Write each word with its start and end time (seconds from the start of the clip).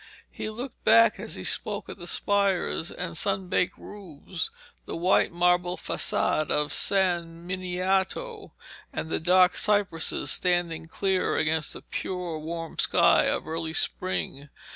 He 0.31 0.49
looked 0.49 0.83
back 0.83 1.19
as 1.19 1.35
he 1.35 1.43
spoke 1.43 1.87
at 1.87 1.99
the 1.99 2.07
spires 2.07 2.89
and 2.89 3.15
sunbaked 3.15 3.77
roofs, 3.77 4.49
the 4.87 4.95
white 4.95 5.31
marble 5.31 5.77
facade 5.77 6.49
of 6.51 6.73
San 6.73 7.45
Miniato, 7.47 8.53
and 8.91 9.11
the 9.11 9.19
dark 9.19 9.55
cypresses 9.55 10.31
standing 10.31 10.87
clear 10.87 11.35
against 11.37 11.73
the 11.73 11.83
pure 11.83 12.39
warm 12.39 12.79
sky 12.79 13.25
of 13.25 13.47
early 13.47 13.73
spring. 13.73 14.49